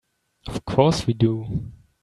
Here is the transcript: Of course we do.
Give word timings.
Of 0.47 0.65
course 0.65 1.05
we 1.05 1.13
do. 1.13 1.69